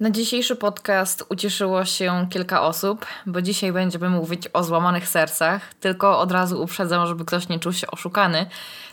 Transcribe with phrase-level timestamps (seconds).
[0.00, 5.74] Na dzisiejszy podcast ucieszyło się kilka osób, bo dzisiaj będziemy mówić o złamanych sercach.
[5.74, 8.46] Tylko od razu uprzedzam, żeby ktoś nie czuł się oszukany.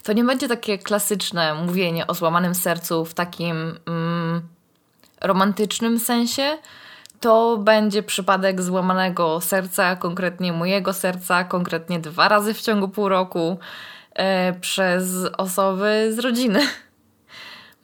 [0.03, 4.41] To nie będzie takie klasyczne mówienie o złamanym sercu w takim mm,
[5.21, 6.57] romantycznym sensie.
[7.19, 13.57] To będzie przypadek złamanego serca, konkretnie mojego serca, konkretnie dwa razy w ciągu pół roku
[14.13, 15.05] e, przez
[15.37, 16.59] osoby z rodziny.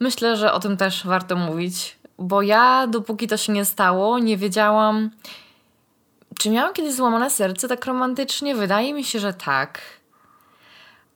[0.00, 4.36] Myślę, że o tym też warto mówić bo ja, dopóki to się nie stało, nie
[4.36, 5.10] wiedziałam,
[6.38, 8.54] czy miałam kiedyś złamane serce tak romantycznie.
[8.54, 9.80] Wydaje mi się, że tak.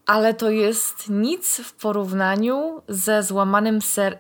[0.07, 4.19] Ale to jest nic w porównaniu ze złamanym ser...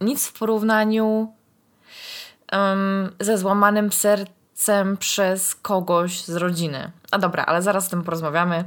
[0.00, 1.32] Nic w porównaniu
[2.52, 6.90] um, ze złamanym sercem przez kogoś z rodziny.
[7.10, 8.64] A dobra, ale zaraz o tym porozmawiamy.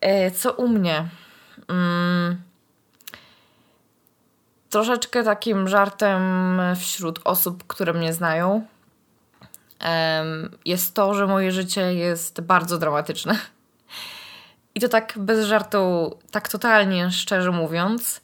[0.00, 1.08] E, co u mnie?
[1.68, 2.42] Um,
[4.74, 8.66] troszeczkę takim żartem wśród osób, które mnie znają,
[10.64, 13.38] jest to, że moje życie jest bardzo dramatyczne.
[14.74, 18.20] I to tak bez żartu, tak totalnie szczerze mówiąc.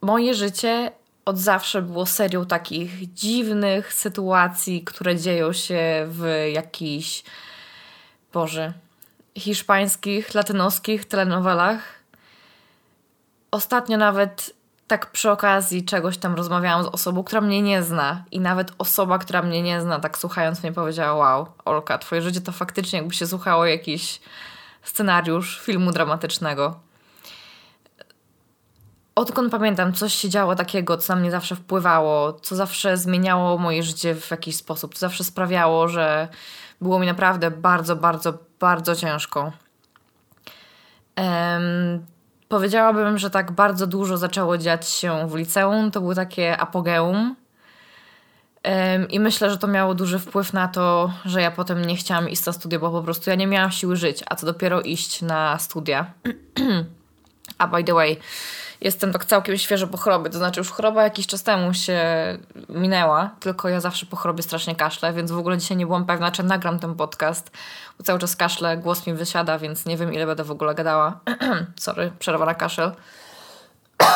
[0.00, 0.92] moje życie
[1.24, 7.24] od zawsze było serią takich dziwnych sytuacji, które dzieją się w jakichś,
[8.32, 8.72] Boże,
[9.38, 11.95] hiszpańskich, latynoskich telenowelach
[13.56, 14.52] Ostatnio nawet
[14.86, 19.18] tak przy okazji czegoś tam rozmawiałam z osobą, która mnie nie zna i nawet osoba,
[19.18, 23.14] która mnie nie zna, tak słuchając mnie powiedziała wow, Olka, twoje życie to faktycznie jakby
[23.14, 24.20] się słuchało jakiś
[24.82, 26.80] scenariusz filmu dramatycznego.
[29.14, 33.82] Odkąd pamiętam, coś się działo takiego, co na mnie zawsze wpływało, co zawsze zmieniało moje
[33.82, 36.28] życie w jakiś sposób, co zawsze sprawiało, że
[36.80, 39.52] było mi naprawdę bardzo, bardzo, bardzo ciężko.
[42.48, 45.90] Powiedziałabym, że tak bardzo dużo zaczęło dziać się w liceum.
[45.90, 47.36] To było takie apogeum.
[49.10, 52.46] I myślę, że to miało duży wpływ na to, że ja potem nie chciałam iść
[52.46, 55.58] na studia, bo po prostu ja nie miałam siły żyć, a co dopiero iść na
[55.58, 56.06] studia.
[57.58, 58.16] a by the way,
[58.80, 62.00] jestem tak całkiem świeżo po chorobie, to znaczy już choroba jakiś czas temu się
[62.68, 66.30] minęła, tylko ja zawsze po chorobie strasznie kaszlę, więc w ogóle dzisiaj nie byłam pewna,
[66.30, 67.50] czy nagram ten podcast,
[67.98, 71.20] bo cały czas kaszlę, głos mi wysiada, więc nie wiem ile będę w ogóle gadała.
[71.80, 72.92] Sorry, przerwa na kaszel.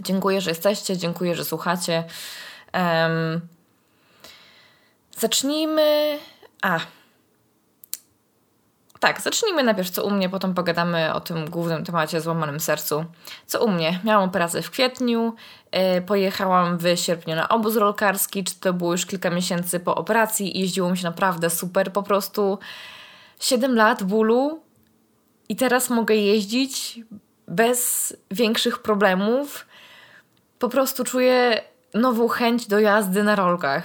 [0.00, 2.04] dziękuję, że jesteście, dziękuję, że słuchacie.
[2.74, 3.40] Um,
[5.18, 6.18] zacznijmy...
[6.62, 6.78] A,
[9.00, 13.04] tak, zacznijmy najpierw co u mnie, potem pogadamy o tym głównym temacie złamanym sercu.
[13.46, 14.00] Co u mnie?
[14.04, 15.34] Miałam operację w kwietniu,
[15.72, 20.60] yy, pojechałam w sierpniu na obóz rolkarski, czy to było już kilka miesięcy po operacji
[20.60, 22.58] jeździło mi się naprawdę super, po prostu
[23.40, 24.60] 7 lat bólu
[25.48, 27.00] i teraz mogę jeździć
[27.48, 29.66] bez większych problemów.
[30.58, 31.62] Po prostu czuję
[31.94, 33.84] nową chęć do jazdy na rolkach.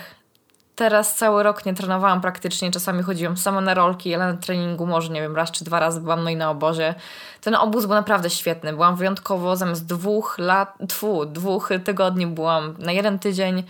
[0.76, 5.10] Teraz cały rok nie trenowałam praktycznie, czasami chodziłam sama na rolki, ale na treningu może,
[5.10, 6.96] nie wiem, raz czy dwa razy byłam no i na obozie.
[7.42, 8.74] Ten obóz był naprawdę świetny.
[8.74, 13.64] Byłam wyjątkowo zamiast dwóch lat, tfu, dwóch tygodni byłam na jeden tydzień.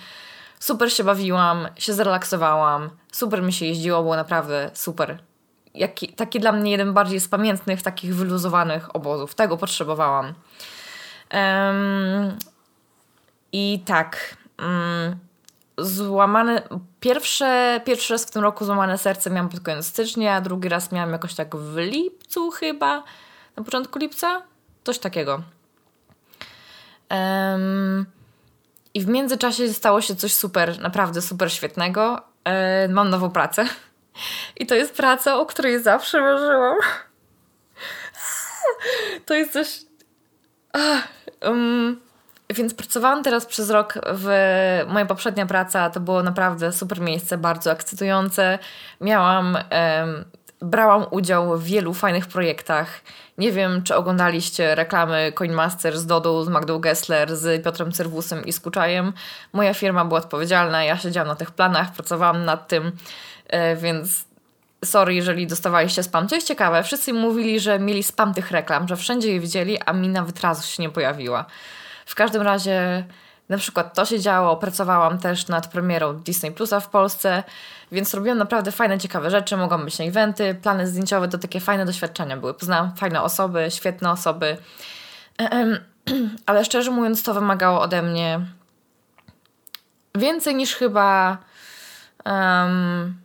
[0.60, 5.18] Super się bawiłam, się zrelaksowałam, super mi się jeździło, było naprawdę super.
[5.74, 9.36] Jaki, taki dla mnie jeden bardziej z pamiętnych, takich wyluzowanych obozów.
[9.36, 10.34] Tego potrzebowałam.
[11.34, 12.38] Um,
[13.52, 14.38] I tak...
[14.60, 15.33] Um,
[15.78, 16.62] złamane.
[17.00, 20.92] Pierwsze, pierwszy raz w tym roku złamane serce miałam pod koniec stycznia, a drugi raz
[20.92, 23.04] miałam jakoś tak w lipcu chyba.
[23.56, 24.42] Na początku lipca?
[24.84, 25.42] Coś takiego.
[27.12, 28.06] Um,
[28.94, 32.22] I w międzyczasie stało się coś super, naprawdę super świetnego.
[32.46, 33.66] Um, mam nową pracę.
[34.60, 36.78] I to jest praca, o której zawsze marzyłam.
[39.26, 39.82] To jest coś.
[41.42, 42.02] Um,
[42.54, 44.30] więc pracowałam teraz przez rok w.
[44.88, 48.60] Moja poprzednia praca to było naprawdę super miejsce, bardzo ekscytujące.
[49.02, 49.58] Miałam.
[50.62, 53.02] Brałam udział w wielu fajnych projektach.
[53.38, 58.54] Nie wiem, czy oglądaliście reklamy Coinmaster z Dodą, z Magdą Gessler, z Piotrem Cerwusem i
[58.54, 59.14] z Kuczajem.
[59.54, 62.92] Moja firma była odpowiedzialna, ja siedziałam na tych planach, pracowałam nad tym,
[63.48, 64.26] e, więc
[64.86, 66.28] sorry, jeżeli dostawaliście spam.
[66.28, 69.94] To jest ciekawe, wszyscy mówili, że mieli spam tych reklam, że wszędzie je widzieli, a
[69.94, 71.46] mi nawet razu się nie pojawiła.
[72.06, 73.06] W każdym razie
[73.50, 77.44] na przykład to się działo, pracowałam też nad premierą Disney Plusa w Polsce,
[77.92, 81.86] więc robiłam naprawdę fajne, ciekawe rzeczy, mogłam być na eventy, plany zdjęciowe to takie fajne
[81.86, 82.54] doświadczenia były.
[82.54, 84.58] Poznałam fajne osoby, świetne osoby,
[86.46, 88.40] ale szczerze mówiąc to wymagało ode mnie
[90.16, 91.38] więcej niż chyba
[92.26, 93.18] um,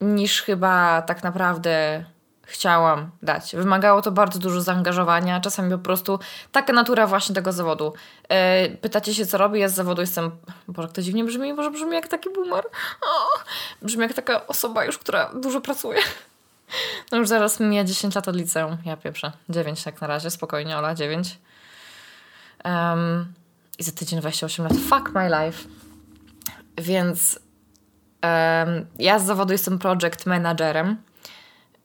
[0.00, 2.04] niż chyba tak naprawdę
[2.50, 3.56] chciałam dać.
[3.56, 6.18] Wymagało to bardzo dużo zaangażowania, czasami po prostu
[6.52, 7.94] taka natura właśnie tego zawodu.
[8.28, 9.60] E, pytacie się, co robię?
[9.60, 10.30] Ja z zawodu jestem.
[10.68, 12.64] Boże, to dziwnie brzmi, może brzmi jak taki boomer.
[13.02, 13.38] O,
[13.82, 15.98] brzmi jak taka osoba już, która dużo pracuje.
[17.12, 18.76] No już zaraz mija 10 lat od liceum.
[18.84, 19.32] Ja pieprzę.
[19.48, 21.38] 9 tak na razie, spokojnie, Ola, 9.
[22.64, 23.32] Um,
[23.78, 24.72] I za tydzień 28 lat.
[24.88, 25.68] Fuck my life.
[26.78, 27.38] Więc
[28.22, 30.96] um, ja z zawodu jestem project managerem,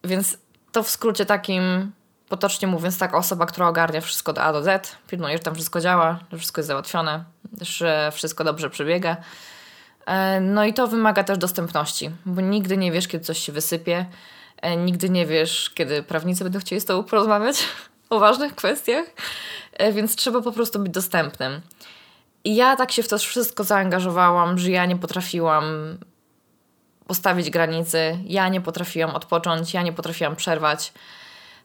[0.04, 0.38] więc
[0.76, 1.92] to w skrócie takim,
[2.28, 5.80] potocznie mówiąc, taka osoba, która ogarnia wszystko do A do Z, pilnuje, że tam wszystko
[5.80, 7.24] działa, że wszystko jest załatwione,
[7.60, 9.16] że wszystko dobrze przebiega.
[10.06, 14.06] E, no i to wymaga też dostępności, bo nigdy nie wiesz, kiedy coś się wysypie,
[14.62, 17.64] e, nigdy nie wiesz, kiedy prawnicy będą chcieli z tobą porozmawiać
[18.10, 19.06] o ważnych kwestiach,
[19.72, 21.60] e, więc trzeba po prostu być dostępnym.
[22.44, 25.64] I ja tak się w to wszystko zaangażowałam, że ja nie potrafiłam
[27.06, 30.92] postawić granicy, ja nie potrafiłam odpocząć, ja nie potrafiłam przerwać.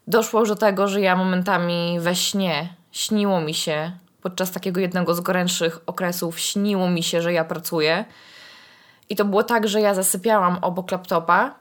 [0.06, 3.92] Doszło już do tego, że ja momentami we śnie śniło mi się,
[4.22, 8.04] podczas takiego jednego z gorętszych okresów, śniło mi się, że ja pracuję.
[9.08, 11.54] I to było tak, że ja zasypiałam obok laptopa,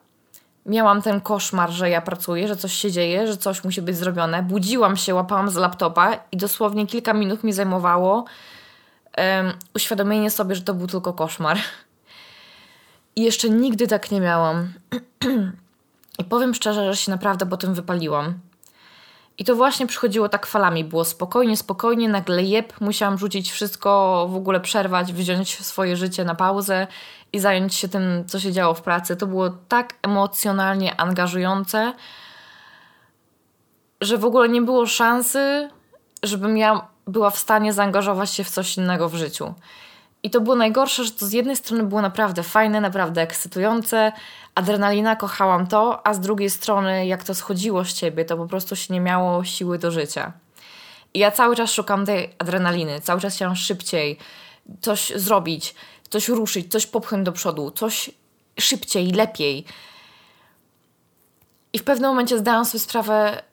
[0.66, 4.44] miałam ten koszmar, że ja pracuję, że coś się dzieje, że coś musi być zrobione.
[4.44, 8.26] Budziłam się, łapałam z laptopa i dosłownie kilka minut mi zajmowało
[9.18, 11.58] um, uświadomienie sobie, że to był tylko koszmar.
[13.16, 14.74] I jeszcze nigdy tak nie miałam.
[16.20, 18.40] I powiem szczerze, że się naprawdę po tym wypaliłam.
[19.38, 20.84] I to właśnie przychodziło tak falami.
[20.84, 26.36] Było spokojnie, spokojnie, nagle jeb, musiałam rzucić wszystko, w ogóle przerwać, wziąć swoje życie na
[26.36, 26.88] pauzę
[27.34, 29.16] i zająć się tym, co się działo w pracy.
[29.16, 31.94] To było tak emocjonalnie angażujące,
[34.02, 35.70] że w ogóle nie było szansy,
[36.24, 39.54] żebym ja była w stanie zaangażować się w coś innego w życiu.
[40.24, 44.12] I to było najgorsze, że to z jednej strony było naprawdę fajne, naprawdę ekscytujące,
[44.56, 48.76] adrenalina, kochałam to, a z drugiej strony, jak to schodziło z ciebie, to po prostu
[48.76, 50.32] się nie miało siły do życia.
[51.14, 54.18] I ja cały czas szukam tej adrenaliny, cały czas chciałam szybciej
[54.82, 55.76] coś zrobić,
[56.10, 58.12] coś ruszyć, coś popchnąć do przodu, coś
[58.60, 59.66] szybciej, lepiej.
[61.74, 63.44] I w pewnym momencie zdałam sobie sprawę,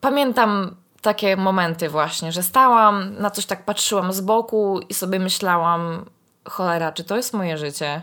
[0.00, 6.04] pamiętam takie momenty właśnie, że stałam, na coś tak patrzyłam z boku i sobie myślałam,
[6.48, 8.02] cholera, czy to jest moje życie?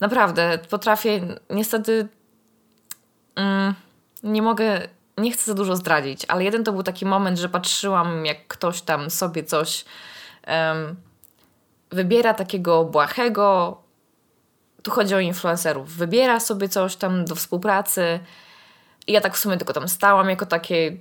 [0.00, 1.20] Naprawdę, potrafię,
[1.50, 2.08] niestety
[3.36, 3.74] mm,
[4.22, 4.88] nie mogę,
[5.18, 8.82] nie chcę za dużo zdradzić, ale jeden to był taki moment, że patrzyłam, jak ktoś
[8.82, 9.84] tam sobie coś
[10.46, 10.96] um,
[11.90, 13.78] wybiera takiego błahego,
[14.82, 18.20] tu chodzi o influencerów, wybiera sobie coś tam do współpracy
[19.06, 20.96] i ja tak w sumie tylko tam stałam jako takie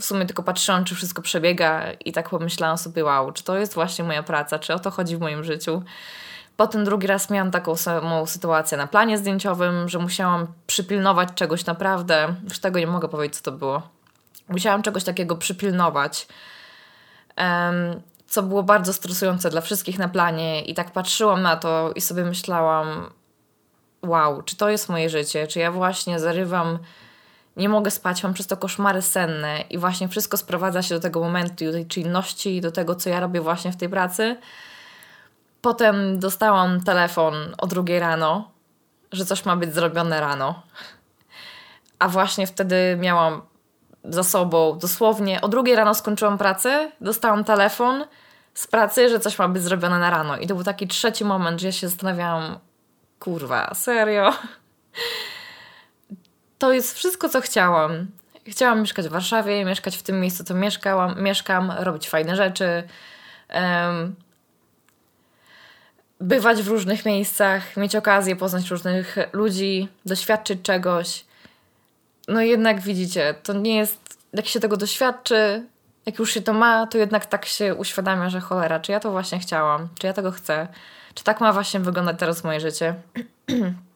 [0.00, 3.74] w sumie tylko patrzyłam, czy wszystko przebiega i tak pomyślałam sobie, wow, czy to jest
[3.74, 5.82] właśnie moja praca, czy o to chodzi w moim życiu.
[6.56, 12.34] Potem drugi raz miałam taką samą sytuację na planie zdjęciowym, że musiałam przypilnować czegoś naprawdę,
[12.44, 13.82] już tego nie mogę powiedzieć, co to było.
[14.48, 16.28] Musiałam czegoś takiego przypilnować,
[18.26, 22.24] co było bardzo stresujące dla wszystkich na planie i tak patrzyłam na to i sobie
[22.24, 23.10] myślałam,
[24.02, 26.78] wow, czy to jest moje życie, czy ja właśnie zarywam
[27.58, 31.20] nie mogę spać, mam przez to koszmary senne i właśnie wszystko sprowadza się do tego
[31.20, 34.36] momentu, do tej czynności, do tego, co ja robię właśnie w tej pracy.
[35.60, 38.50] Potem dostałam telefon o drugiej rano,
[39.12, 40.62] że coś ma być zrobione rano.
[41.98, 43.42] A właśnie wtedy miałam
[44.04, 48.04] za sobą dosłownie o drugiej rano skończyłam pracę, dostałam telefon
[48.54, 50.36] z pracy, że coś ma być zrobione na rano.
[50.36, 52.58] I to był taki trzeci moment, że ja się zastanawiałam,
[53.18, 54.32] kurwa, serio?
[56.58, 58.06] To jest wszystko, co chciałam.
[58.46, 62.82] Chciałam mieszkać w Warszawie, mieszkać w tym miejscu, co mieszkałam, mieszkam, robić fajne rzeczy,
[63.54, 64.14] um,
[66.20, 71.24] bywać w różnych miejscach, mieć okazję poznać różnych ludzi, doświadczyć czegoś.
[72.28, 75.66] No jednak widzicie, to nie jest, jak się tego doświadczy,
[76.06, 79.10] jak już się to ma, to jednak tak się uświadamia, że cholera, czy ja to
[79.10, 80.68] właśnie chciałam, czy ja tego chcę,
[81.14, 82.94] czy tak ma właśnie wyglądać teraz moje życie.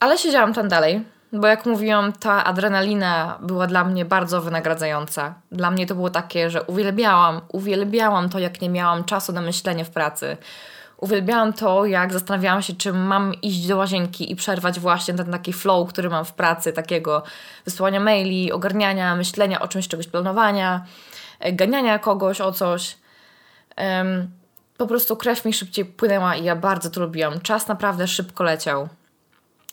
[0.00, 5.34] Ale siedziałam tam dalej, bo jak mówiłam, ta adrenalina była dla mnie bardzo wynagradzająca.
[5.52, 9.84] Dla mnie to było takie, że uwielbiałam, uwielbiałam to, jak nie miałam czasu na myślenie
[9.84, 10.36] w pracy.
[10.96, 15.52] Uwielbiałam to, jak zastanawiałam się, czy mam iść do łazienki i przerwać właśnie ten taki
[15.52, 17.22] flow, który mam w pracy, takiego
[17.64, 20.84] wysyłania maili, ogarniania, myślenia o czymś, czegoś planowania,
[21.40, 22.96] e, ganiania kogoś o coś.
[23.76, 24.30] Um,
[24.76, 27.40] po prostu krew mi szybciej płynęła i ja bardzo to lubiłam.
[27.40, 28.88] Czas naprawdę szybko leciał.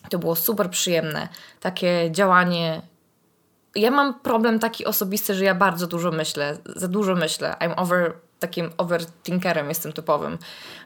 [0.10, 1.28] To było super przyjemne.
[1.60, 2.82] Takie działanie.
[3.76, 7.56] Ja mam problem taki osobisty, że ja bardzo dużo myślę, za dużo myślę.
[7.60, 10.38] I'm over, takim overthinkerem jestem typowym.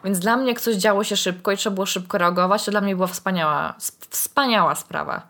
[0.03, 2.95] Więc dla mnie, coś działo się szybko i trzeba było szybko reagować, to dla mnie
[2.95, 3.75] była wspaniała,
[4.09, 5.27] wspaniała sprawa.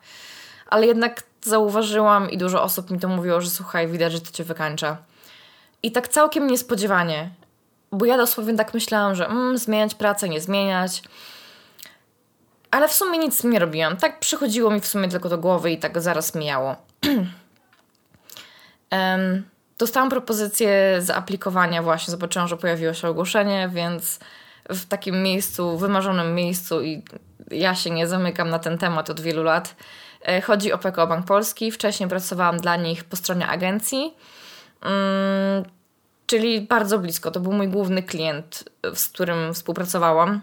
[0.69, 4.43] ale jednak zauważyłam i dużo osób mi to mówiło, że słuchaj, widać, że to cię
[4.43, 4.97] wykańcza.
[5.83, 7.29] I tak całkiem niespodziewanie,
[7.91, 11.03] bo ja dosłownie tak myślałam, że mm, zmieniać pracę, nie zmieniać.
[12.71, 13.97] Ale w sumie nic nie robiłam.
[13.97, 16.75] Tak przychodziło mi w sumie tylko do głowy i tak zaraz mijało.
[18.91, 19.43] um,
[19.77, 22.11] dostałam propozycję zaaplikowania właśnie.
[22.11, 24.19] Zobaczyłam, że pojawiło się ogłoszenie, więc
[24.69, 27.03] w takim miejscu, wymarzonym miejscu i
[27.51, 29.75] ja się nie zamykam na ten temat od wielu lat.
[30.21, 31.71] E, chodzi o PKO Bank Polski.
[31.71, 34.13] Wcześniej pracowałam dla nich po stronie agencji,
[34.83, 35.63] um,
[36.27, 37.31] czyli bardzo blisko.
[37.31, 40.41] To był mój główny klient, z którym współpracowałam.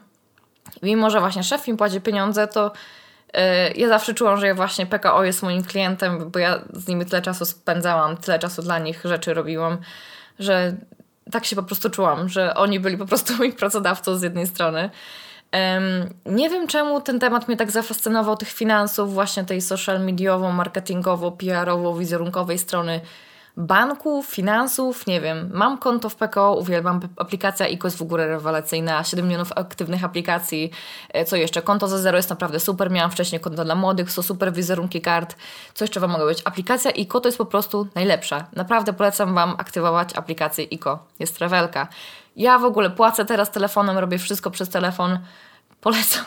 [0.82, 2.72] Mimo, że właśnie szef mi płaci pieniądze, to
[3.34, 3.40] yy,
[3.76, 7.44] ja zawsze czułam, że właśnie PKO jest moim klientem, bo ja z nimi tyle czasu
[7.44, 9.78] spędzałam, tyle czasu dla nich rzeczy robiłam,
[10.38, 10.76] że
[11.30, 14.90] tak się po prostu czułam, że oni byli po prostu moim pracodawcą z jednej strony.
[16.26, 21.32] Nie wiem czemu ten temat mnie tak zafascynował, tych finansów, właśnie tej social mediowo, marketingowo,
[21.32, 23.00] PR-owo, wizerunkowej strony
[23.56, 25.50] banku, finansów, nie wiem.
[25.52, 30.70] Mam konto w PKO, uwielbiam aplikacja IKO jest w ogóle rewelacyjna, 7 milionów aktywnych aplikacji.
[31.08, 31.62] E, co jeszcze?
[31.62, 32.90] Konto za zero jest naprawdę super.
[32.90, 35.36] Miałam wcześniej konto dla młodych, są super wizerunki kart.
[35.74, 36.42] Co jeszcze Wam mogę być?
[36.44, 38.46] Aplikacja IKO to jest po prostu najlepsza.
[38.52, 41.06] Naprawdę polecam Wam aktywować aplikację IKO.
[41.18, 41.88] Jest rewelka.
[42.36, 45.18] Ja w ogóle płacę teraz telefonem, robię wszystko przez telefon.
[45.80, 46.24] Polecam.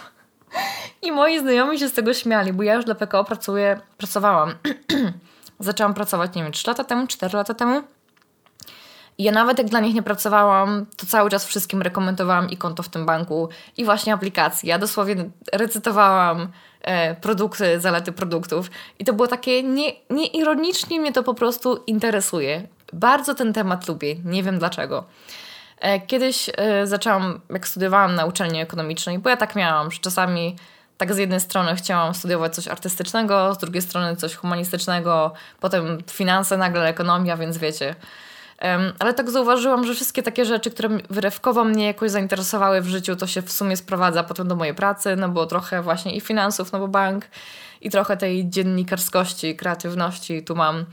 [1.01, 4.53] I moi znajomi się z tego śmiali, bo ja już dla PKO pracuję, pracowałam.
[5.59, 7.83] Zaczęłam pracować, nie wiem, 3 lata temu, 4 lata temu.
[9.17, 12.83] I ja nawet jak dla nich nie pracowałam, to cały czas wszystkim rekomendowałam i konto
[12.83, 14.69] w tym banku, i właśnie aplikacje.
[14.69, 15.15] Ja dosłownie
[15.53, 16.47] recytowałam
[16.81, 18.71] e, produkty, zalety produktów.
[18.99, 22.67] I to było takie, nie, nieironicznie mnie to po prostu interesuje.
[22.93, 25.05] Bardzo ten temat lubię, nie wiem dlaczego.
[25.79, 30.55] E, kiedyś e, zaczęłam, jak studiowałam na uczelni ekonomicznej, bo ja tak miałam, że czasami
[30.99, 36.57] tak z jednej strony chciałam studiować coś artystycznego, z drugiej strony coś humanistycznego, potem finanse,
[36.57, 37.95] nagle ekonomia, więc wiecie.
[38.99, 43.27] Ale tak zauważyłam, że wszystkie takie rzeczy, które wyrywkowo mnie jakoś zainteresowały w życiu, to
[43.27, 46.79] się w sumie sprowadza potem do mojej pracy, no bo trochę właśnie i finansów, no
[46.79, 47.25] bo bank,
[47.81, 50.85] i trochę tej dziennikarskości, kreatywności tu mam.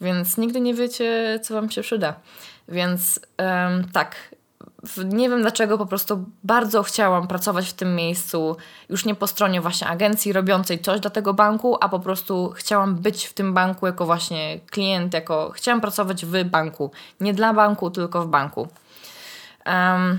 [0.00, 2.14] Więc nigdy nie wiecie, co wam się przyda.
[2.68, 3.20] Więc
[3.92, 4.16] tak,
[5.04, 8.56] nie wiem dlaczego, po prostu bardzo chciałam pracować w tym miejscu,
[8.88, 12.94] już nie po stronie właśnie agencji robiącej coś dla tego banku, a po prostu chciałam
[12.94, 16.90] być w tym banku jako właśnie klient, jako chciałam pracować w banku.
[17.20, 18.68] Nie dla banku, tylko w banku.
[19.66, 20.18] Um,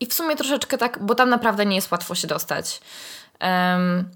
[0.00, 2.80] I w sumie troszeczkę tak, bo tam naprawdę nie jest łatwo się dostać.
[3.40, 4.10] Um,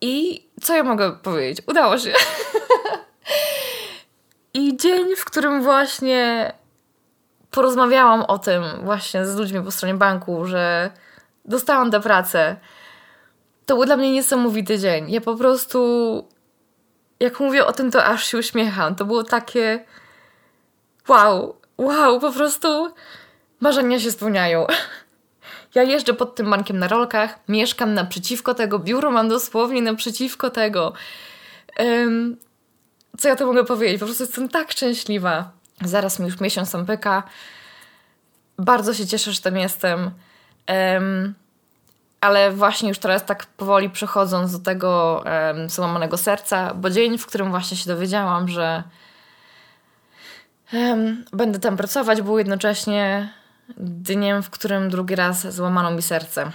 [0.00, 1.66] I co ja mogę powiedzieć?
[1.66, 2.12] Udało się.
[4.56, 6.52] I dzień, w którym właśnie
[7.50, 10.90] porozmawiałam o tym właśnie z ludźmi po stronie banku, że
[11.44, 12.56] dostałam tę pracę,
[13.66, 15.10] to był dla mnie niesamowity dzień.
[15.10, 15.78] Ja po prostu,
[17.20, 18.94] jak mówię o tym, to aż się uśmiecham.
[18.94, 19.84] To było takie
[21.08, 22.94] wow, wow, po prostu
[23.60, 24.66] marzenia się spełniają.
[25.74, 30.92] Ja jeżdżę pod tym bankiem na rolkach, mieszkam naprzeciwko tego, biuro mam dosłownie naprzeciwko tego.
[33.18, 34.00] Co ja to mogę powiedzieć?
[34.00, 35.50] Po prostu jestem tak szczęśliwa.
[35.84, 37.22] Zaraz mi już miesiąc tam pyka.
[38.58, 40.10] Bardzo się cieszę, że tam jestem.
[40.68, 41.34] Um,
[42.20, 47.26] ale właśnie już teraz tak powoli przechodząc do tego um, złamanego serca, bo dzień, w
[47.26, 48.82] którym właśnie się dowiedziałam, że
[50.72, 53.32] um, będę tam pracować, był jednocześnie
[53.78, 56.50] dniem, w którym drugi raz złamano mi serce.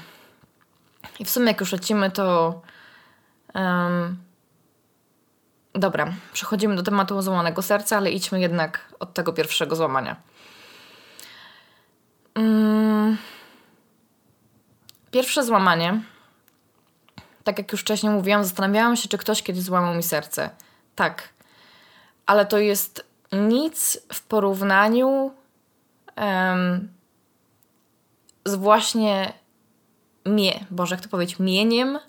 [1.19, 2.61] I w sumie jak już lecimy, to
[3.55, 4.17] um,
[5.73, 10.15] Dobra, przechodzimy do tematu złamanego serca, ale idźmy jednak od tego pierwszego złamania.
[12.35, 13.17] Mm.
[15.11, 16.01] Pierwsze złamanie,
[17.43, 20.49] tak jak już wcześniej mówiłam, zastanawiałam się, czy ktoś kiedyś złamał mi serce.
[20.95, 21.29] Tak,
[22.25, 25.31] ale to jest nic w porównaniu
[26.17, 26.89] um,
[28.45, 29.33] z właśnie
[30.25, 31.99] mnie, Boże, jak to powiedzieć, mieniem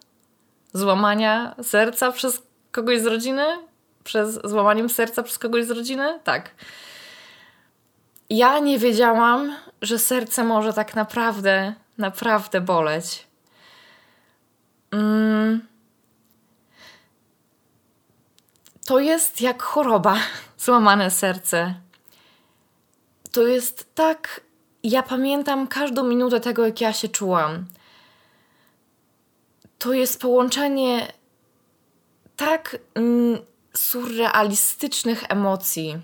[0.72, 2.42] złamania serca przez
[2.72, 3.44] kogoś z rodziny?
[4.04, 6.20] Przez złamaniem serca przez kogoś z rodziny?
[6.24, 6.50] Tak.
[8.30, 13.26] Ja nie wiedziałam, że serce może tak naprawdę, naprawdę boleć.
[14.90, 15.66] Mm.
[18.86, 20.16] To jest jak choroba,
[20.58, 21.74] złamane serce.
[23.32, 24.40] To jest tak.
[24.82, 27.66] Ja pamiętam każdą minutę tego, jak ja się czułam.
[29.78, 31.12] To jest połączenie
[32.36, 33.38] tak mm,
[33.74, 36.00] surrealistycznych emocji.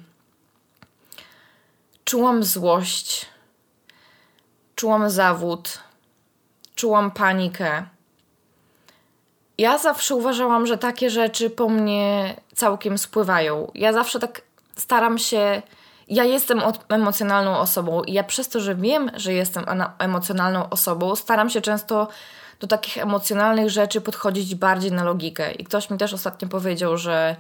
[2.05, 3.27] Czułam złość,
[4.75, 5.79] czułam zawód,
[6.75, 7.87] czułam panikę.
[9.59, 13.71] ja zawsze uważałam, że takie rzeczy po mnie całkiem spływają.
[13.75, 14.43] Ja zawsze tak
[14.77, 15.63] staram się.
[16.09, 19.65] Ja jestem emocjonalną osobą i ja przez to, że wiem, że jestem
[19.99, 22.09] emocjonalną osobą, staram się często
[22.61, 25.53] do takich emocjonalnych rzeczy podchodzić bardziej na logikę.
[25.53, 27.37] I ktoś mi też ostatnio powiedział, że,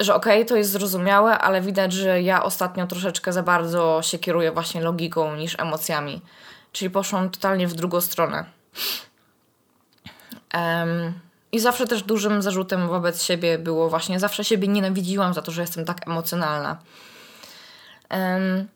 [0.00, 4.18] że okej, okay, to jest zrozumiałe, ale widać, że ja ostatnio troszeczkę za bardzo się
[4.18, 6.22] kieruję właśnie logiką niż emocjami.
[6.72, 8.44] Czyli poszłam totalnie w drugą stronę.
[10.54, 11.12] Um,
[11.52, 15.60] I zawsze też dużym zarzutem wobec siebie było właśnie, zawsze siebie nienawidziłam za to, że
[15.60, 16.78] jestem tak emocjonalna.
[18.10, 18.68] Um,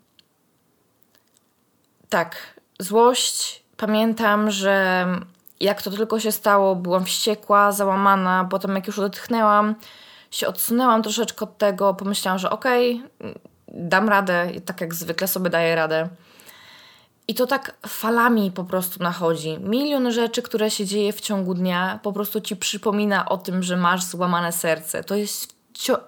[2.09, 2.37] tak,
[2.79, 3.66] złość.
[3.77, 5.07] Pamiętam, że
[5.61, 8.47] jak to tylko się stało, byłam wściekła, załamana.
[8.51, 9.75] Potem, jak już odetchnęłam,
[10.31, 13.35] się odsunęłam troszeczkę od tego, pomyślałam, że okej, okay,
[13.69, 16.09] dam radę, tak jak zwykle sobie daję radę.
[17.29, 19.59] I to tak falami po prostu nachodzi.
[19.61, 23.77] Milion rzeczy, które się dzieje w ciągu dnia, po prostu ci przypomina o tym, że
[23.77, 25.05] masz złamane serce.
[25.05, 25.55] To jest,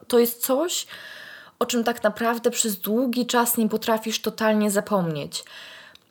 [0.09, 0.87] to jest coś,
[1.59, 5.45] o czym tak naprawdę przez długi czas nie potrafisz totalnie zapomnieć.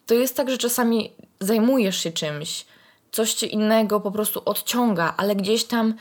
[0.05, 2.65] To jest tak, że czasami zajmujesz się czymś,
[3.11, 5.93] coś cię innego po prostu odciąga, ale gdzieś tam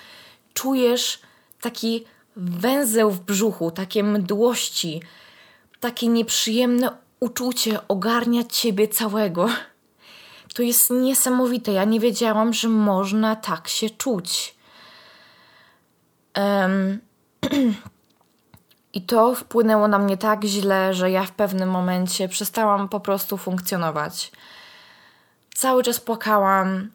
[0.54, 1.20] czujesz
[1.60, 2.04] taki
[2.36, 5.02] węzeł w brzuchu, takie mdłości,
[5.80, 6.90] takie nieprzyjemne
[7.20, 9.48] uczucie ogarnia ciebie całego.
[10.54, 11.72] To jest niesamowite.
[11.72, 14.54] Ja nie wiedziałam, że można tak się czuć.
[16.36, 17.00] Um,
[18.94, 23.36] I to wpłynęło na mnie tak źle, że ja w pewnym momencie przestałam po prostu
[23.36, 24.32] funkcjonować.
[25.56, 26.90] Cały czas płakałam,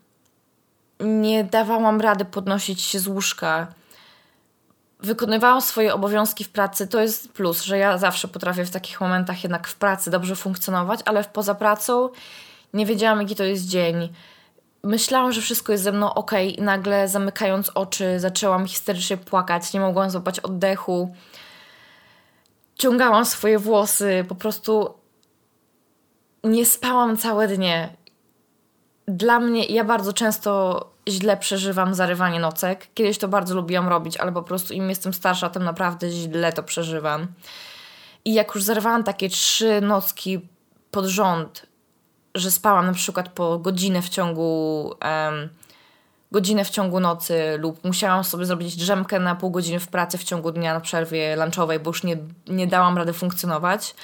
[0.99, 3.67] nie dawałam rady podnosić się z łóżka
[5.01, 9.43] wykonywałam swoje obowiązki w pracy, to jest plus, że ja zawsze potrafię w takich momentach
[9.43, 12.09] jednak w pracy dobrze funkcjonować, ale poza pracą
[12.73, 14.13] nie wiedziałam, jaki to jest dzień.
[14.83, 19.79] Myślałam, że wszystko jest ze mną ok, i nagle zamykając oczy, zaczęłam histerycznie płakać, nie
[19.79, 21.15] mogłam złapać oddechu.
[22.75, 24.93] Ciągałam swoje włosy, po prostu
[26.43, 28.00] nie spałam całe dnie.
[29.11, 32.87] Dla mnie, ja bardzo często źle przeżywam zarywanie nocek.
[32.93, 36.63] Kiedyś to bardzo lubiłam robić, ale po prostu im jestem starsza, tym naprawdę źle to
[36.63, 37.27] przeżywam.
[38.25, 40.39] I jak już zerwałam takie trzy nocki
[40.91, 41.65] pod rząd,
[42.35, 45.49] że spałam na przykład po godzinę w ciągu um,
[46.31, 50.23] godzinę w ciągu nocy lub musiałam sobie zrobić drzemkę na pół godziny w pracy w
[50.23, 53.95] ciągu dnia na przerwie lunchowej, bo już nie, nie dałam rady funkcjonować.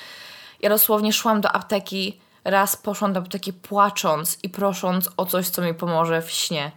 [0.62, 5.62] Ja dosłownie szłam do apteki raz poszłam do apteki płacząc i prosząc o coś, co
[5.62, 6.72] mi pomoże w śnie.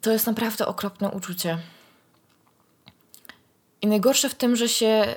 [0.00, 1.58] To jest naprawdę okropne uczucie.
[3.82, 5.14] I najgorsze w tym, że się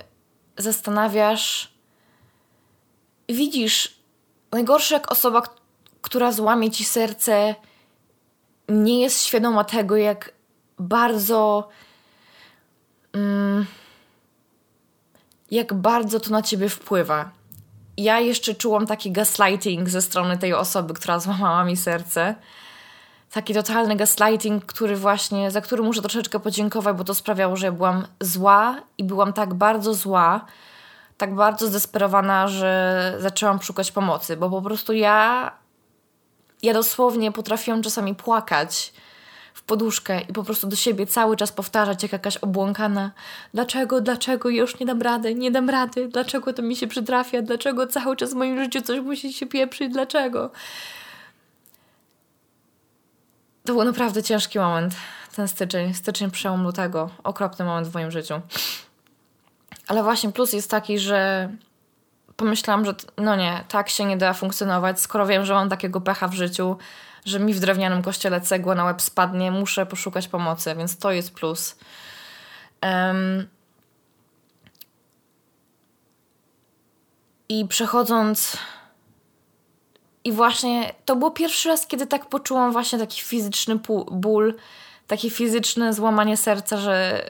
[0.58, 1.74] zastanawiasz,
[3.30, 4.00] widzisz,
[4.52, 5.42] najgorsze jak osoba,
[6.02, 7.56] która złamie ci serce,
[8.70, 10.32] nie jest świadoma tego, jak
[10.80, 11.70] bardzo.
[13.14, 13.66] Mm,
[15.52, 17.32] jak bardzo to na ciebie wpływa
[17.98, 22.36] ja jeszcze czułam taki gaslighting ze strony tej osoby, która złamała mi serce.
[23.32, 27.72] Taki totalny gaslighting, który właśnie, za który muszę troszeczkę podziękować, bo to sprawiało, że ja
[27.72, 30.46] byłam zła i byłam tak bardzo zła,
[31.18, 35.52] tak bardzo zdesperowana, że zaczęłam szukać pomocy, bo po prostu ja,
[36.64, 38.94] ja dosłownie potrafiłam czasami płakać
[39.56, 43.12] w poduszkę i po prostu do siebie cały czas powtarzać jak jakaś obłąkana.
[43.54, 44.50] Dlaczego, dlaczego?
[44.50, 48.34] Już nie dam rady, nie dam rady, dlaczego to mi się przytrafia, dlaczego cały czas
[48.34, 50.52] w moim życiu coś musi się pieprzyć, dlaczego.
[53.66, 54.96] To był naprawdę ciężki moment,
[55.36, 58.42] ten styczeń, styczeń przełom lutego, okropny moment w moim życiu.
[59.88, 61.50] Ale właśnie plus jest taki, że
[62.36, 66.28] pomyślałam, że no nie, tak się nie da funkcjonować, skoro wiem, że mam takiego pecha
[66.28, 66.78] w życiu,
[67.26, 71.34] że mi w drewnianym kościele cegła na łeb spadnie, muszę poszukać pomocy, więc to jest
[71.34, 71.76] plus.
[72.84, 73.48] Um,
[77.50, 78.58] I przechodząc.
[80.24, 83.80] I właśnie to był pierwszy raz, kiedy tak poczułam właśnie taki fizyczny
[84.12, 84.56] ból,
[85.08, 87.26] takie fizyczne złamanie serca, że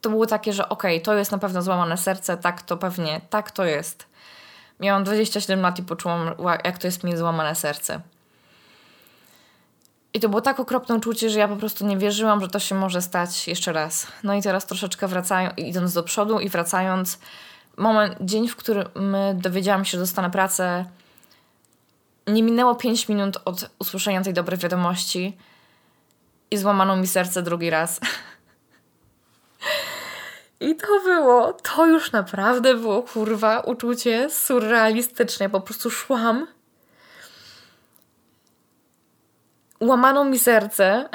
[0.00, 3.20] to było takie, że okej, okay, to jest na pewno złamane serce, tak to pewnie,
[3.30, 4.06] tak to jest.
[4.80, 8.00] Miałam 27 lat i poczułam, jak to jest mieć złamane serce.
[10.14, 12.74] I to było tak okropne uczucie, że ja po prostu nie wierzyłam, że to się
[12.74, 14.06] może stać jeszcze raz.
[14.24, 17.18] No i teraz troszeczkę wracając, idąc do przodu i wracając,
[17.76, 20.84] moment, dzień, w którym dowiedziałam się, że dostanę pracę,
[22.26, 25.36] nie minęło 5 minut od usłyszenia tej dobrej wiadomości
[26.50, 28.00] i złamano mi serce drugi raz.
[30.60, 35.50] I to było, to już naprawdę było kurwa uczucie surrealistyczne.
[35.50, 36.46] Po prostu szłam
[39.82, 41.08] łamano mi serce.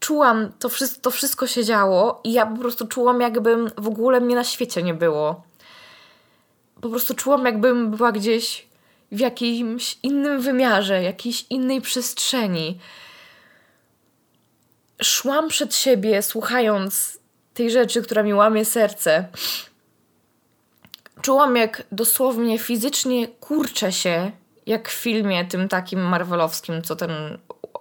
[0.00, 4.20] Czułam, to, wszystko, to wszystko się działo i ja po prostu czułam, jakbym w ogóle
[4.20, 5.42] mnie na świecie nie było.
[6.80, 8.68] Po prostu czułam, jakbym była gdzieś
[9.12, 12.78] w jakimś innym wymiarze, jakiejś innej przestrzeni.
[15.02, 17.18] Szłam przed siebie, słuchając
[17.54, 19.28] tej rzeczy, która mi łamie serce.
[21.22, 24.30] Czułam, jak dosłownie fizycznie kurczę się,
[24.66, 27.38] jak w filmie tym takim marvelowskim, co ten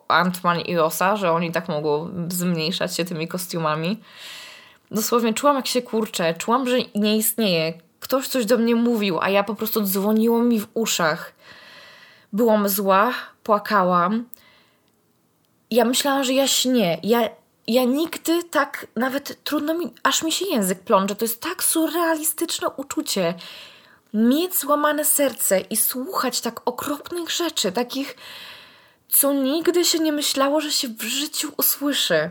[0.08, 4.00] Ant-Man i Osa, że oni tak mogą zmniejszać się tymi kostiumami.
[4.92, 7.74] Dosłownie czułam, jak się kurczę, czułam, że nie istnieje.
[8.00, 11.34] Ktoś coś do mnie mówił, a ja po prostu dzwoniło mi w uszach.
[12.34, 14.26] Byłam zła, płakałam.
[15.72, 16.98] Ja myślałam, że ja śnię.
[17.04, 17.30] Ja,
[17.68, 21.16] ja nigdy tak, nawet trudno mi, aż mi się język plącze.
[21.16, 23.34] To jest tak surrealistyczne uczucie
[24.14, 28.16] mieć złamane serce i słuchać tak okropnych rzeczy, takich,
[29.10, 32.30] co nigdy się nie myślało, że się w życiu usłyszy.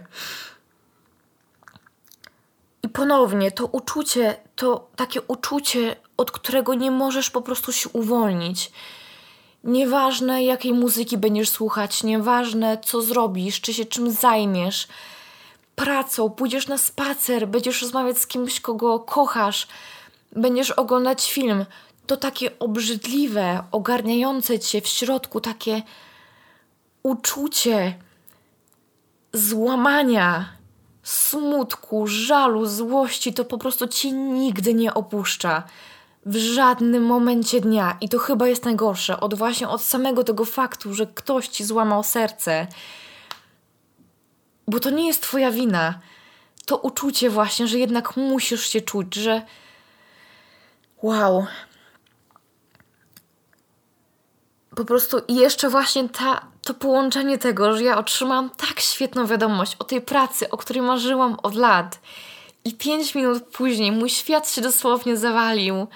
[2.82, 8.72] I ponownie to uczucie, to takie uczucie, od którego nie możesz po prostu się uwolnić.
[9.64, 14.88] Nieważne jakiej muzyki będziesz słuchać, nieważne co zrobisz, czy się czym zajmiesz,
[15.76, 19.66] pracą, pójdziesz na spacer, będziesz rozmawiać z kimś, kogo kochasz,
[20.32, 21.64] będziesz oglądać film,
[22.06, 25.82] to takie obrzydliwe, ogarniające cię w środku, takie
[27.02, 27.94] uczucie
[29.32, 30.48] złamania,
[31.02, 35.62] smutku, żalu, złości, to po prostu cię nigdy nie opuszcza.
[36.26, 37.96] W żadnym momencie dnia.
[38.00, 39.20] I to chyba jest najgorsze.
[39.20, 42.66] Od właśnie od samego tego faktu, że ktoś ci złamał serce.
[44.68, 46.00] Bo to nie jest twoja wina.
[46.66, 49.42] To uczucie właśnie, że jednak musisz się czuć, że
[51.02, 51.46] wow.
[54.76, 59.76] Po prostu i jeszcze właśnie ta, to połączenie tego, że ja otrzymałam tak świetną wiadomość
[59.78, 62.00] o tej pracy, o której marzyłam od lat.
[62.64, 65.86] I pięć minut później mój świat się dosłownie zawalił.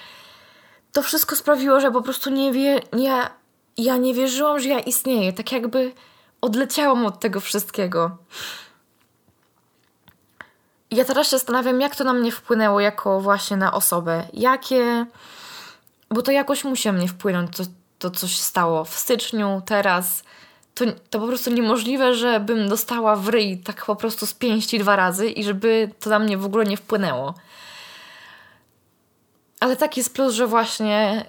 [0.92, 3.30] To wszystko sprawiło, że po prostu nie wie, ja,
[3.76, 5.32] ja nie wierzyłam, że ja istnieję.
[5.32, 5.92] Tak jakby
[6.40, 8.16] odleciałam od tego wszystkiego.
[10.90, 14.24] Ja teraz się zastanawiam, jak to na mnie wpłynęło jako właśnie na osobę.
[14.32, 15.06] Jakie...
[16.10, 17.64] Bo to jakoś musi mnie wpłynąć, to,
[17.98, 20.22] to coś stało w styczniu, teraz.
[20.74, 24.96] To, to po prostu niemożliwe, żebym dostała w ryj tak po prostu z pięści dwa
[24.96, 27.34] razy i żeby to na mnie w ogóle nie wpłynęło.
[29.60, 31.26] Ale tak jest plus, że właśnie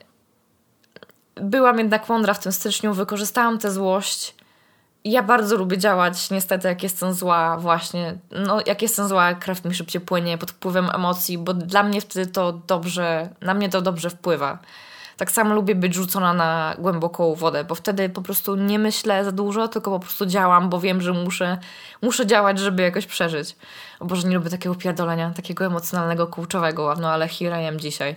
[1.36, 4.37] byłam jednak mądra w tym styczniu, wykorzystałam tę złość
[5.04, 8.18] ja bardzo lubię działać, niestety, jak jestem zła, właśnie.
[8.32, 12.32] No, jak jestem zła, krew mi szybciej płynie pod wpływem emocji, bo dla mnie wtedy
[12.32, 14.60] to dobrze, na mnie to dobrze wpływa.
[15.18, 19.32] Tak samo lubię być rzucona na głęboką wodę, bo wtedy po prostu nie myślę za
[19.32, 21.58] dużo, tylko po prostu działam, bo wiem, że muszę,
[22.02, 23.56] muszę działać, żeby jakoś przeżyć.
[24.00, 28.16] O Boże, nie lubię takiego pierdolenia, takiego emocjonalnego, kurczowego, no ale here I am dzisiaj.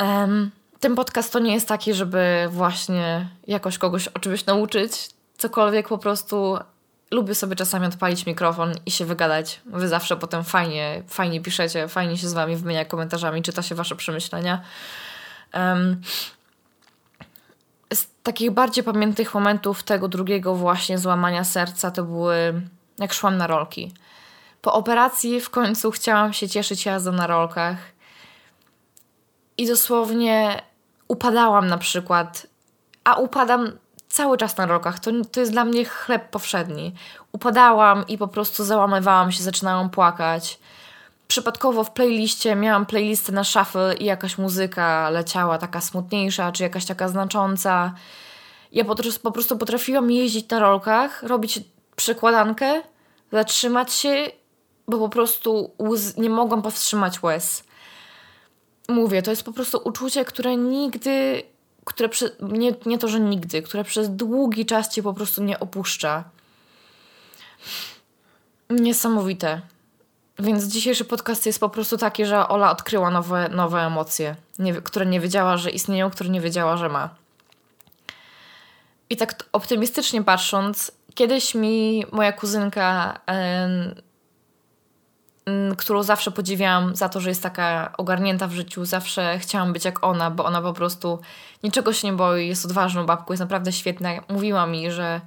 [0.00, 5.88] Um, ten podcast to nie jest taki, żeby właśnie jakoś kogoś o czymś nauczyć, cokolwiek
[5.88, 6.58] po prostu
[7.10, 9.60] lubię sobie czasami odpalić mikrofon i się wygadać.
[9.66, 13.96] Wy zawsze potem fajnie, fajnie piszecie, fajnie się z wami wymienia komentarzami, czyta się wasze
[13.96, 14.60] przemyślenia.
[15.54, 16.00] Um,
[17.92, 22.62] z takich bardziej pamiętnych momentów tego drugiego właśnie złamania serca to były
[22.98, 23.94] jak szłam na rolki.
[24.62, 27.76] Po operacji w końcu chciałam się cieszyć jazdą na rolkach.
[29.58, 30.62] I dosłownie
[31.08, 32.46] upadałam na przykład,
[33.04, 33.72] a upadam
[34.08, 34.98] cały czas na rolkach.
[34.98, 36.94] To, to jest dla mnie chleb powszedni.
[37.32, 40.58] Upadałam i po prostu załamywałam się, zaczynałam płakać.
[41.28, 46.86] Przypadkowo w playliście miałam playlistę na shuffle i jakaś muzyka leciała taka smutniejsza, czy jakaś
[46.86, 47.94] taka znacząca.
[48.72, 48.84] Ja
[49.22, 51.60] po prostu potrafiłam jeździć na rolkach, robić
[51.96, 52.82] przekładankę,
[53.32, 54.26] zatrzymać się,
[54.88, 57.67] bo po prostu łz, nie mogłam powstrzymać łez
[58.88, 61.42] mówię, to jest po prostu uczucie, które nigdy,
[61.84, 65.60] które przy, nie, nie to, że nigdy, które przez długi czas cię po prostu nie
[65.60, 66.24] opuszcza.
[68.70, 69.60] Niesamowite.
[70.38, 75.06] Więc dzisiejszy podcast jest po prostu taki, że Ola odkryła nowe, nowe emocje, nie, które
[75.06, 77.08] nie wiedziała, że istnieją, które nie wiedziała, że ma.
[79.10, 83.94] I tak optymistycznie patrząc, kiedyś mi moja kuzynka Mm,
[85.78, 88.84] którą zawsze podziwiałam za to, że jest taka ogarnięta w życiu.
[88.84, 91.20] Zawsze chciałam być jak ona, bo ona po prostu
[91.62, 94.10] niczego się nie boi, jest odważną babką, jest naprawdę świetna.
[94.28, 95.20] Mówiła mi, że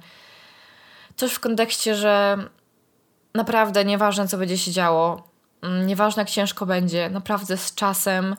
[1.16, 2.38] coś w kontekście, że
[3.34, 5.28] naprawdę nieważne, co będzie się działo,
[5.62, 8.36] mm, nieważne, jak ciężko będzie, naprawdę z czasem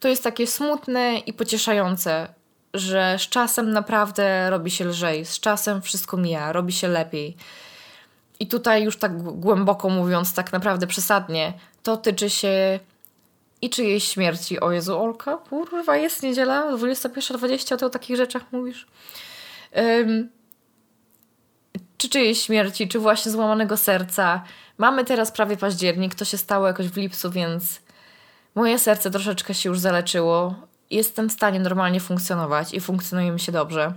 [0.00, 2.34] to jest takie smutne i pocieszające,
[2.74, 7.36] że z czasem naprawdę robi się lżej, z czasem wszystko mija, robi się lepiej.
[8.40, 12.80] I tutaj już tak głęboko mówiąc, tak naprawdę przesadnie, to tyczy się
[13.62, 14.60] i czyjejś śmierci.
[14.60, 18.86] O Jezu, Olka, kurwa, jest niedziela, 21.20, ty o takich rzeczach mówisz.
[19.72, 20.28] Um,
[21.98, 24.42] czy czyjejś śmierci, czy właśnie złamanego serca.
[24.78, 27.80] Mamy teraz prawie październik, to się stało jakoś w lipcu, więc
[28.54, 30.54] moje serce troszeczkę się już zaleczyło.
[30.90, 33.92] Jestem w stanie normalnie funkcjonować i funkcjonuje mi się dobrze.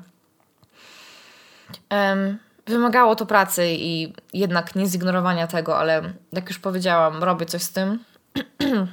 [1.92, 7.64] Um, wymagało to pracy i jednak nie zignorowania tego, ale jak już powiedziałam, robię coś
[7.64, 8.04] z tym.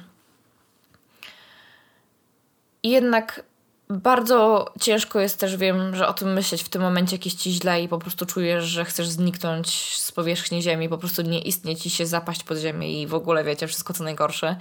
[2.83, 3.43] I jednak
[3.89, 7.83] bardzo ciężko jest też, wiem, że o tym myśleć w tym momencie, jakieś ci źle
[7.83, 11.89] i po prostu czujesz, że chcesz zniknąć z powierzchni ziemi, po prostu nie istnieć i
[11.89, 14.55] się zapaść pod ziemię i w ogóle wiecie, wszystko co najgorsze.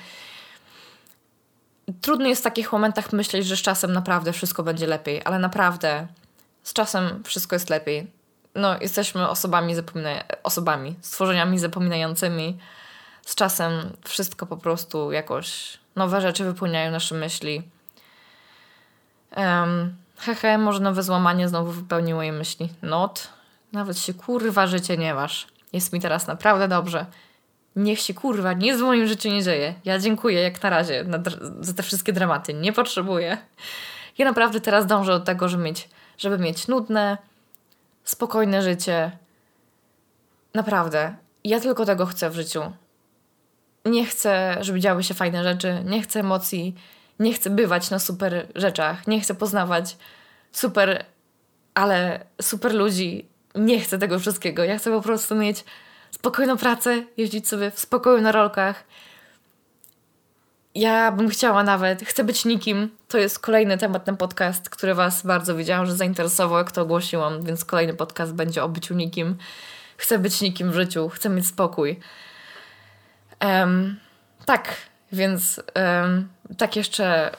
[2.00, 6.06] Trudno jest w takich momentach myśleć, że z czasem naprawdę wszystko będzie lepiej, ale naprawdę
[6.62, 8.17] z czasem wszystko jest lepiej.
[8.54, 12.58] No, jesteśmy osobami, zapomina- osobami, stworzeniami zapominającymi.
[13.22, 13.72] Z czasem
[14.04, 17.62] wszystko po prostu jakoś nowe rzeczy wypełniają nasze myśli
[19.36, 22.68] Um, hehe, może nowe złamanie znowu wypełniło moje myśli.
[22.82, 23.28] Not.
[23.72, 25.46] Nawet się kurwa życie nie waż.
[25.72, 27.06] Jest mi teraz naprawdę dobrze.
[27.76, 29.74] Niech się kurwa nic w moim życiu nie dzieje.
[29.84, 31.04] Ja dziękuję jak na razie
[31.60, 32.54] za te wszystkie dramaty.
[32.54, 33.38] Nie potrzebuję.
[34.18, 37.18] Ja naprawdę teraz dążę do tego, żeby mieć, żeby mieć nudne,
[38.10, 39.18] spokojne życie.
[40.54, 41.14] Naprawdę.
[41.44, 42.62] Ja tylko tego chcę w życiu.
[43.84, 45.82] Nie chcę, żeby działy się fajne rzeczy.
[45.84, 46.74] Nie chcę emocji
[47.18, 49.96] nie chcę bywać na super rzeczach, nie chcę poznawać
[50.52, 51.04] super,
[51.74, 53.28] ale super ludzi.
[53.54, 54.64] Nie chcę tego wszystkiego.
[54.64, 55.64] Ja chcę po prostu mieć
[56.10, 58.84] spokojną pracę, jeździć sobie w spokoju na rolkach.
[60.78, 62.90] Ja bym chciała nawet, chcę być nikim.
[63.08, 67.42] To jest kolejny temat na podcast, który Was bardzo widziałam, że zainteresował, jak to ogłosiłam,
[67.42, 69.36] więc kolejny podcast będzie o byciu nikim.
[69.96, 72.00] Chcę być nikim w życiu, chcę mieć spokój.
[73.44, 74.00] Um,
[74.44, 74.76] tak,
[75.12, 77.30] więc um, tak jeszcze,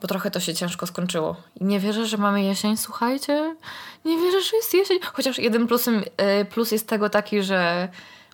[0.00, 1.36] bo trochę to się ciężko skończyło.
[1.60, 3.56] I nie wierzę, że mamy jesień, słuchajcie.
[4.04, 4.98] Nie wierzę, że jest jesień.
[5.12, 6.02] Chociaż jeden plusem,
[6.40, 7.88] y, plus jest tego taki, że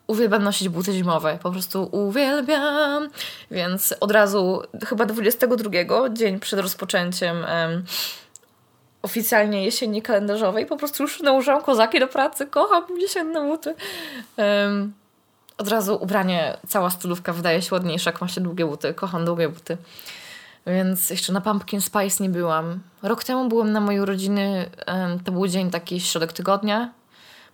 [0.09, 1.38] uwielbiam nosić buty zimowe.
[1.42, 3.09] Po prostu uwielbiam.
[3.51, 5.71] Więc od razu, chyba 22,
[6.11, 7.85] dzień przed rozpoczęciem um,
[9.03, 12.47] oficjalnie jesieni kalendarzowej, po prostu już nałożyłam kozaki do pracy.
[12.47, 13.75] Kocham jesienne buty.
[14.37, 14.92] Um,
[15.59, 18.94] od razu ubranie, cała stylówka wydaje się ładniejsza, jak ma się długie buty.
[18.94, 19.77] Kocham długie buty.
[20.66, 22.81] Więc jeszcze na Pumpkin Spice nie byłam.
[23.03, 24.71] Rok temu byłem na mojej urodziny,
[25.25, 26.92] to był dzień taki środek tygodnia.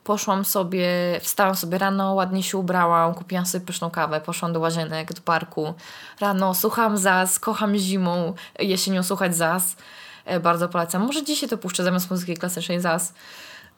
[0.04, 0.88] Poszłam sobie,
[1.20, 5.74] wstałam sobie rano, ładnie się ubrałam, kupiłam sobie pyszną kawę, poszłam do łazienek, do parku.
[6.20, 9.76] Rano słucham Zaz, kocham zimą, jesienią słuchać Zaz.
[10.24, 11.02] E, bardzo polecam.
[11.02, 13.14] Może dzisiaj to puszczę zamiast muzyki klasycznej Zaz.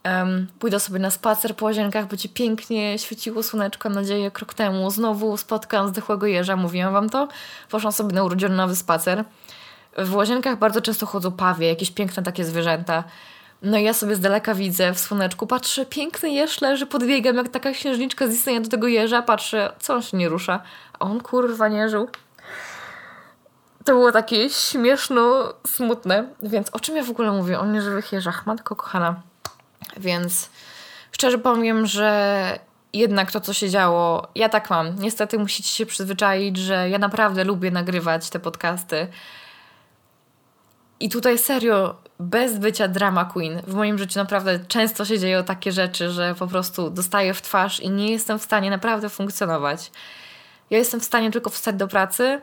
[0.05, 4.91] Um, pójdę sobie na spacer po łazienkach, będzie pięknie świeciło słoneczko, nadzieję, krok temu.
[4.91, 7.29] Znowu spotkam zdechłego jeża, mówiłam wam to.
[7.71, 9.25] Poszłam sobie na urodzinowy spacer.
[9.99, 13.05] W łazienkach bardzo często chodzą pawie, jakieś piękne takie zwierzęta.
[13.63, 17.49] No i ja sobie z daleka widzę w słoneczku, patrzę, piękny jeż leży, podbiegam jak
[17.49, 20.63] taka księżniczka z istnienia do tego jeża, patrzę, co on się nie rusza.
[20.93, 22.09] A on kurwa nie żył.
[23.85, 26.29] To było takie śmieszno, smutne.
[26.43, 27.61] Więc o czym ja w ogóle mówię?
[27.61, 29.23] O nieżywych jeżach, matko kochana.
[29.97, 30.51] Więc
[31.13, 32.59] szczerze powiem, że
[32.93, 34.99] jednak to, co się działo, ja tak mam.
[34.99, 39.09] Niestety musicie się przyzwyczaić, że ja naprawdę lubię nagrywać te podcasty.
[41.01, 45.73] I tutaj serio, bez bycia drama queen, w moim życiu naprawdę często się dzieją takie
[45.73, 49.91] rzeczy, że po prostu dostaję w twarz i nie jestem w stanie naprawdę funkcjonować.
[50.71, 52.41] Ja jestem w stanie tylko wstać do pracy,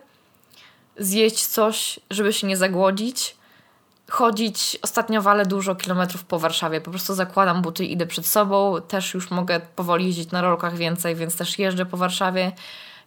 [0.98, 3.36] zjeść coś, żeby się nie zagłodzić,
[4.12, 4.78] chodzić.
[4.82, 6.82] Ostatnio walę dużo kilometrów po Warszawie.
[6.82, 8.82] Po prostu zakładam buty i idę przed sobą.
[8.88, 12.52] Też już mogę powoli jeździć na rolkach więcej, więc też jeżdżę po Warszawie.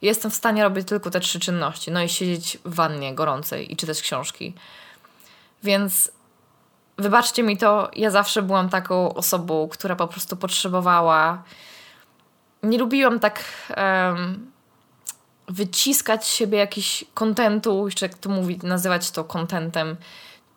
[0.02, 1.90] Jestem w stanie robić tylko te trzy czynności.
[1.90, 4.54] No i siedzieć w wannie gorącej i czytać książki.
[5.62, 6.10] Więc
[6.98, 11.42] wybaczcie mi to, ja zawsze byłam taką osobą, która po prostu potrzebowała.
[12.62, 13.44] Nie lubiłam tak
[13.76, 14.50] um,
[15.48, 19.96] wyciskać z siebie jakiś kontentu, jeszcze jak to mówić, nazywać to kontentem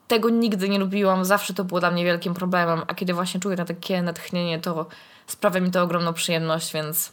[0.10, 3.56] tego nigdy nie lubiłam, zawsze to było dla mnie wielkim problemem, a kiedy właśnie czuję
[3.56, 4.86] na takie natchnienie, to
[5.28, 7.12] sprawia mi to ogromną przyjemność, więc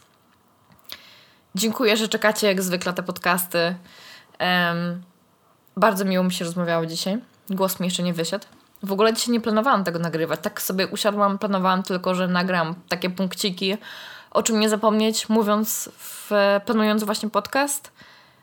[1.55, 3.75] dziękuję, że czekacie jak zwykle te podcasty.
[4.39, 5.01] Um,
[5.77, 7.17] bardzo miło mi się rozmawiało dzisiaj.
[7.49, 8.45] Głos mi jeszcze nie wyszedł.
[8.83, 10.39] W ogóle dzisiaj nie planowałam tego nagrywać.
[10.43, 13.77] Tak sobie usiadłam, planowałam tylko, że nagram takie punkciki,
[14.31, 16.31] o czym nie zapomnieć, mówiąc, w,
[16.65, 17.91] planując właśnie podcast.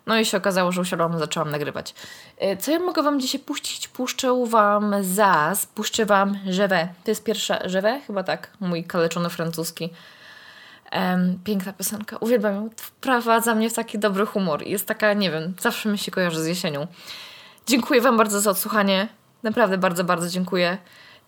[0.07, 1.95] No i się okazało, że usiadłam, zaczęłam nagrywać.
[2.39, 3.89] E, co ja mogę Wam dzisiaj puścić?
[3.89, 6.89] Puszczę Wam Zaz, puszczę Wam Żewę.
[7.05, 8.01] To jest pierwsza Żewę?
[8.07, 9.91] Chyba tak, mój kaleczony francuski.
[10.93, 12.71] Um, piękna piosenka, uwielbiam ją.
[12.77, 14.67] Wprowadza mnie w taki dobry humor.
[14.67, 16.87] Jest taka, nie wiem, zawsze mi się kojarzy z jesienią.
[17.67, 19.09] Dziękuję Wam bardzo za odsłuchanie.
[19.43, 20.79] Naprawdę bardzo, bardzo dziękuję.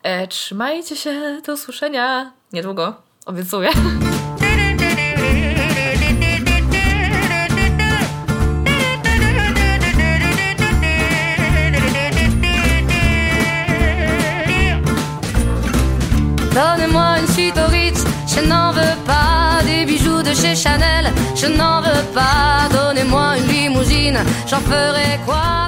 [0.03, 2.94] E, trzymajcie się, do usłyszenia niedługo,
[3.27, 3.68] obiecuję.
[16.55, 18.01] Donnez-moi une suite au Ritz,
[18.37, 22.68] je n'en veux pas des bijoux de chez Chanel, je n'en veux pas.
[22.72, 25.66] Donnez-moi une limousine, j'en ferai quoi